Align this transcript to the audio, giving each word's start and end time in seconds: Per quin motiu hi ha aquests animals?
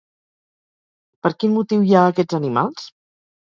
Per 1.27 1.31
quin 1.43 1.53
motiu 1.59 1.85
hi 1.85 1.93
ha 1.99 2.07
aquests 2.15 2.39
animals? 2.39 2.89